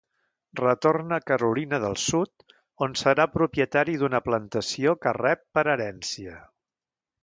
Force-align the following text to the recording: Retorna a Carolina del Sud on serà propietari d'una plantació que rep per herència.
Retorna 0.59 1.19
a 1.19 1.23
Carolina 1.31 1.81
del 1.83 1.99
Sud 2.05 2.47
on 2.87 2.97
serà 3.03 3.29
propietari 3.37 3.97
d'una 4.03 4.25
plantació 4.31 4.99
que 5.05 5.17
rep 5.23 5.49
per 5.61 5.71
herència. 5.79 6.45